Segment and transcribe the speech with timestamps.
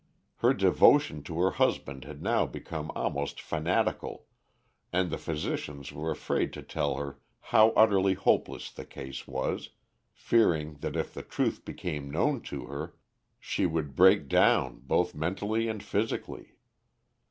[0.37, 4.25] Her devotion to her husband had now become almost fanatical,
[4.91, 9.69] and the physicians were afraid to tell her how utterly hopeless the case was,
[10.11, 12.95] fearing that if the truth became known to her,
[13.39, 16.55] she would break down both mentally and physically.